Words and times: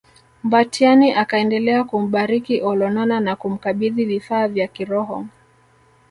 Mbatiany 0.43 1.13
akaendelea 1.15 1.83
kumbariki 1.83 2.55
Olonana 2.69 3.19
na 3.19 3.35
kumkabidhi 3.35 4.05
vifaa 4.05 4.47
vya 4.47 4.67
kiroho 4.67 5.25